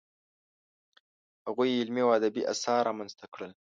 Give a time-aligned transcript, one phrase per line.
[1.45, 3.51] هغوی علمي او ادبي اثار رامنځته کړل.